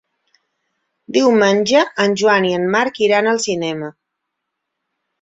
Diumenge 1.17 1.85
en 2.05 2.17
Joan 2.23 2.49
i 2.51 2.57
en 2.63 2.67
Marc 2.79 3.01
iran 3.11 3.33
al 3.37 3.41
cinema. 3.49 3.95